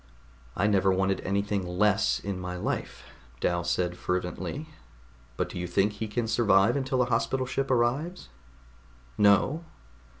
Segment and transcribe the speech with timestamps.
[0.55, 3.03] "I never wanted anything less in my life,"
[3.39, 4.67] Dal said fervently.
[5.37, 8.29] "But do you think he can survive until a Hospital Ship arrives?"
[9.15, 9.63] "No."